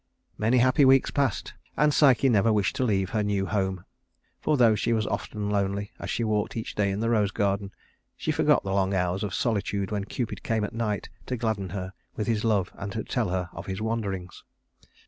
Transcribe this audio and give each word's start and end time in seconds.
Many 0.35 0.57
happy 0.57 0.83
weeks 0.83 1.11
passed, 1.11 1.53
and 1.77 1.93
Psyche 1.93 2.27
never 2.27 2.51
wished 2.51 2.75
to 2.77 2.83
leave 2.83 3.11
her 3.11 3.21
new 3.21 3.45
home, 3.45 3.85
for 4.39 4.57
though 4.57 4.73
she 4.73 4.93
was 4.93 5.05
often 5.05 5.47
lonely 5.51 5.91
as 5.99 6.09
she 6.09 6.23
walked 6.23 6.57
each 6.57 6.73
day 6.73 6.89
in 6.89 7.01
the 7.01 7.09
rose 7.11 7.29
garden, 7.29 7.69
she 8.17 8.31
forgot 8.31 8.63
the 8.63 8.73
long 8.73 8.95
hours 8.95 9.23
of 9.23 9.31
solitude 9.35 9.91
when 9.91 10.05
Cupid 10.05 10.41
came 10.41 10.63
at 10.63 10.73
night 10.73 11.09
to 11.27 11.37
gladden 11.37 11.69
her 11.69 11.93
with 12.15 12.25
his 12.25 12.43
love 12.43 12.71
and 12.73 12.91
to 12.93 13.03
tell 13.03 13.29
her 13.29 13.51
of 13.53 13.67
his 13.67 13.79
wanderings. 13.79 14.43